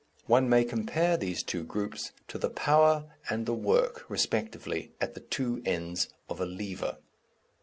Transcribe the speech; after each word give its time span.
One 0.25 0.49
may 0.49 0.63
compare 0.63 1.15
these 1.15 1.43
two 1.43 1.63
groups 1.63 2.11
to 2.29 2.39
the 2.39 2.49
Power 2.49 3.03
and 3.29 3.45
the 3.45 3.53
Work, 3.53 4.03
respectively, 4.09 4.91
at 4.99 5.13
the 5.13 5.19
two 5.19 5.61
ends 5.63 6.09
of 6.27 6.41
a 6.41 6.45
lever. 6.47 6.97